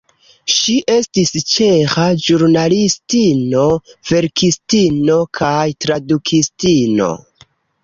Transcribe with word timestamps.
Ŝi 0.51 0.77
estis 0.93 1.33
ĉeĥa 1.55 2.05
ĵurnalistino, 2.29 3.67
verkistino 4.13 5.21
kaj 5.43 5.63
tradukistino. 5.87 7.15